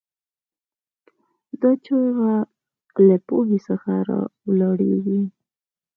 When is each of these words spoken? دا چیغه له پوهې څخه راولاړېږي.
دا 1.61 1.71
چیغه 1.85 2.33
له 3.07 3.15
پوهې 3.27 3.57
څخه 3.67 3.91
راولاړېږي. 4.07 5.21